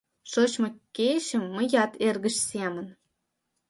Шочмо 0.31 0.67
кечым 0.95 1.43
мыят 1.55 1.91
эргыч 2.07 2.35
семын. 2.49 2.87